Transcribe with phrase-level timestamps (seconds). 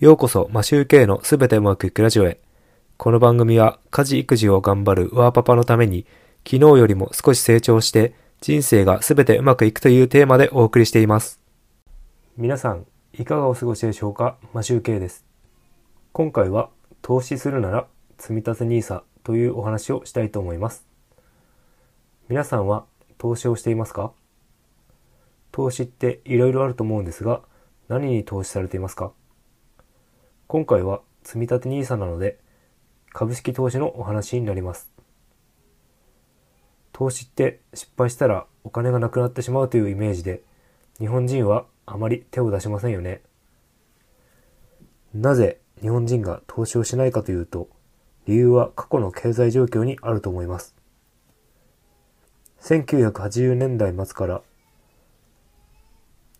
[0.00, 2.40] ようこそ、マシューケイのすべてうまくいくラジオへ。
[2.96, 6.06] この番組は、家事育児を頑張るワーパパのために、
[6.42, 11.38] 昨日よりも少し成長して、人生がすべてうまくいくというテーマでお送りしています。
[12.38, 14.38] 皆さん、いかがお過ごしでしょうか？
[14.54, 15.26] マシューケイです。
[16.12, 16.70] 今回は、
[17.02, 17.86] 投資するなら、
[18.16, 20.86] 積み立て NISA というお話をしたいと思います。
[22.30, 22.86] 皆さんは、
[23.18, 24.12] 投資をしていますか？
[25.52, 27.42] 投資っていろいろあると思うんですが、
[27.88, 29.12] 何に投資されていますか？
[30.50, 32.36] 今回は積立 NISA なので
[33.12, 34.90] 株式投資のお話になります。
[36.90, 40.42] 投資って失敗したらお金がなくなってしまうというイメージで
[40.98, 43.20] 日本人はあまり手を出しませんよね。
[45.14, 47.68] なぜ日本人が投資をしないかというと
[48.26, 50.74] 理由は過去の経済状況にあると思います。
[52.62, 54.42] 1980年代末から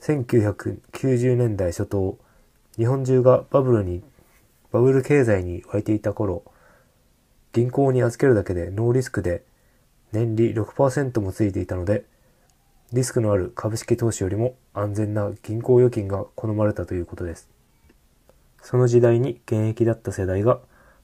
[0.00, 2.18] 1990年代初頭
[2.76, 4.02] 日本中がバブルに、
[4.70, 6.42] バブル経済に沸いていた頃、
[7.52, 9.42] 銀行に預けるだけでノーリスクで
[10.12, 12.04] 年利6%もついていたので、
[12.92, 17.48] リスクのある株式投資よりも安全な銀行預金が好まれたということです。
[18.62, 20.60] その時代に現役だった世代が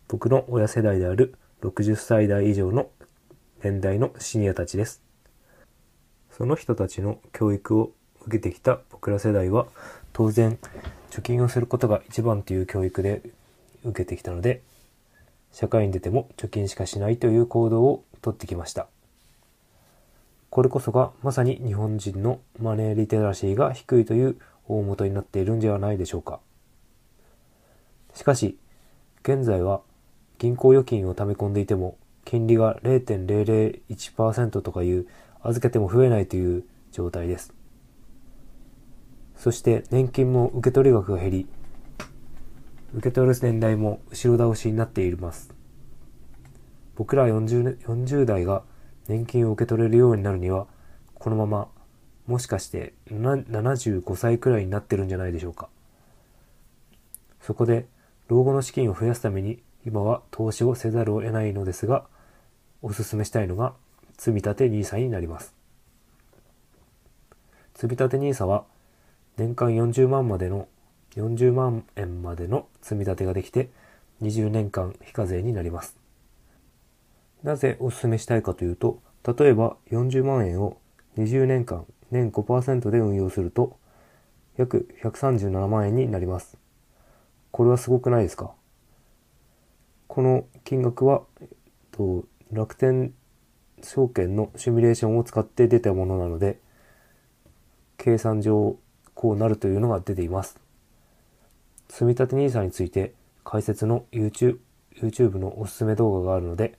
[0.06, 2.90] 僕の親世代である60歳代以上の
[3.62, 5.02] 年代のシニアたちです。
[6.30, 7.92] その人たちの教育を
[8.26, 9.66] 受けてきた僕ら世代は
[10.12, 10.58] 当然
[11.10, 13.22] 貯金をすることが一番という教育で
[13.84, 14.62] 受けてきたので、
[15.52, 18.88] 社会に出ても貯金しかしないという行動をとってきました。
[20.50, 24.36] これこそがまさに日本人のマネーリテラシーが低いという
[24.66, 26.40] 大元になっているんではないでしょうか。
[28.14, 28.58] しかし、
[29.22, 29.82] 現在は
[30.38, 35.06] 銀行預金を貯め込んでいても金利が0.001%とかいう
[35.42, 37.57] 預けても増えないという状態です。
[39.38, 41.46] そして年金も受け取り額が減り、
[42.94, 45.54] 受け取る年代も後ろ倒しになっています。
[46.96, 48.64] 僕ら 40, 40代が
[49.06, 50.66] 年金を受け取れるようになるには、
[51.14, 51.68] このまま
[52.26, 55.68] もしかして75歳くらいになってるんじゃないでしょうか。
[57.40, 57.86] そこで
[58.26, 62.04] 老後の資金を増やすために今は投資をせざるを得ないのですが、
[62.82, 63.74] おすすめしたいのが
[64.18, 65.54] 積立 NISA になります。
[67.76, 68.64] 積立 NISA は
[69.38, 70.66] 年間40万までの
[71.14, 73.70] 40万円までの積み立てができて
[74.20, 75.96] 20年間非課税になります。
[77.44, 80.78] なぜお勧めしたいかというと、例えば40万円を
[81.16, 83.78] 20年間年5%で運用すると
[84.56, 86.58] 約137万円になります。
[87.52, 88.52] これはすごくないですか？
[90.08, 91.48] この金額は、えっ
[91.92, 93.14] と、楽天
[93.82, 96.58] 証券のシミュレーションを使って出たものなので、
[97.98, 98.76] 計算上
[99.18, 100.60] こうなるというのが出ています。
[101.88, 104.58] 積立 NISA について解説の YouTube,
[104.94, 106.78] YouTube のおすすめ動画があるので、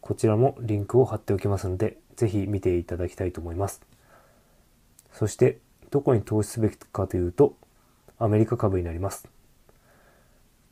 [0.00, 3.80] こちらもリンクを貼っておきますので、ぜひ見ていただきたいと思います。
[5.12, 5.58] そして、
[5.90, 7.56] どこに投資すべきかというと、
[8.20, 9.28] アメリカ株になります。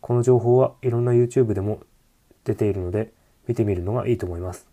[0.00, 1.80] この情報はいろんな YouTube でも
[2.44, 3.12] 出ているので、
[3.48, 4.68] 見てみるのがいいと思います。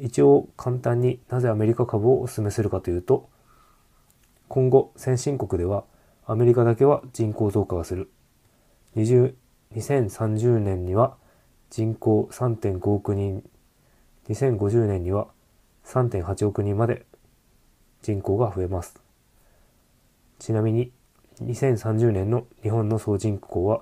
[0.00, 3.30] 一応簡単になぜアメリカ株をお勧めするかというと、
[4.52, 5.84] 今後先進国では
[6.26, 8.10] アメリカだけは人口増加がする。
[8.96, 9.32] 20
[9.74, 11.16] 2030年には
[11.70, 13.48] 人口3.5億人、
[14.28, 15.28] 2050年には
[15.86, 17.06] 3.8億人まで
[18.02, 19.00] 人口が増えます。
[20.38, 20.92] ちなみに
[21.42, 23.80] 2030年の日本の総人口は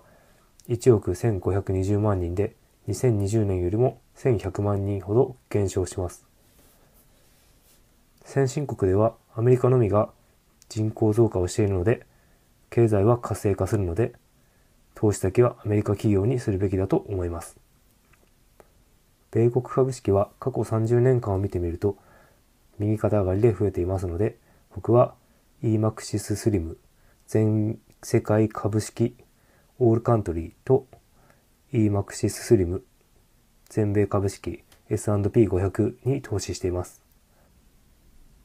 [0.68, 2.54] 1億1520万人で
[2.86, 6.24] 2020年よりも1100万人ほど減少します。
[8.24, 10.10] 先進国ではアメリカのみが
[10.70, 12.06] 人口増加をしているので、
[12.70, 14.14] 経済は活性化するので、
[14.94, 17.58] 投資先はアメリカ企業にするべきだと思います。
[19.32, 21.98] 米国株式は過去30年間を見てみると、
[22.78, 24.38] 右肩上がりで増えていますので、
[24.74, 25.14] 僕は
[25.62, 26.76] EMAXIS SLIM
[27.26, 29.16] 全世界株式
[29.78, 30.86] オールカントリーと
[31.72, 32.82] EMAXIS SLIM
[33.68, 37.09] 全米株式 S&P500 に投資しています。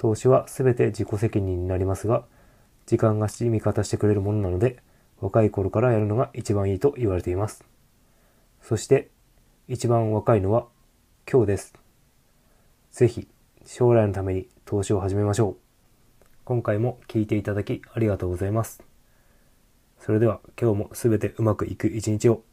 [0.06, 2.26] 投資は全て自己責任になりますが、
[2.86, 4.78] 時間が味方してくれるものなので、
[5.20, 7.66] 若い頃からやるのが一番いいと言われています。
[8.62, 9.10] そして、
[9.68, 10.68] 一番若いのは
[11.28, 11.74] 今日です。
[12.92, 13.28] ぜひ、
[13.66, 15.58] 将来のために投資を始めましょ
[16.22, 16.26] う。
[16.44, 18.84] 今回も聞いていただきありがとうございます。
[19.98, 22.44] それでは今日も全てうまくいく一日を。